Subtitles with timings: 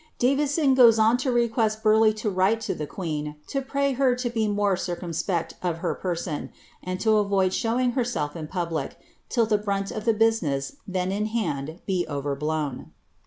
[0.17, 4.15] Davison goes on to re quest Burleigh to write to the quccu, to pray her
[4.15, 6.49] to be more circum ippct of her person,
[6.81, 8.97] and to avoid showing herself in public,
[9.29, 12.89] till the brant of the business then in hund be overblown.'